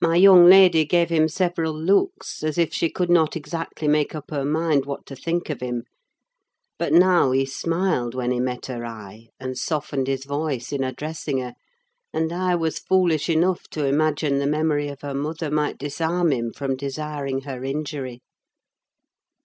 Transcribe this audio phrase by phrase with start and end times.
[0.00, 4.32] My young lady gave him several looks, as if she could not exactly make up
[4.32, 5.84] her mind what to think of him;
[6.76, 11.38] but now he smiled when he met her eye, and softened his voice in addressing
[11.38, 11.54] her;
[12.12, 16.52] and I was foolish enough to imagine the memory of her mother might disarm him
[16.52, 18.22] from desiring her injury.